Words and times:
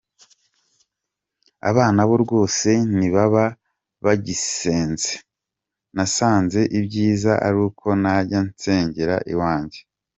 Abana 1.69 1.99
bo 2.07 2.15
rwose 2.23 2.69
ntibaba 2.97 3.45
bagisenze, 4.05 5.11
nasanze 5.95 6.59
ibyiza 6.79 7.31
ari 7.47 7.57
uko 7.67 7.87
najya 8.01 8.39
nsengera 8.49 9.15
iwanjye”. 9.33 9.79